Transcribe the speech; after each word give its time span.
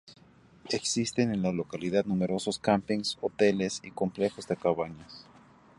Existen 0.71 1.31
en 1.31 1.43
la 1.43 1.51
localidad 1.51 2.05
numerosos 2.05 2.57
campings, 2.57 3.19
hoteles 3.21 3.81
y 3.83 3.91
complejos 3.91 4.47
de 4.47 4.55
cabañas. 4.57 5.27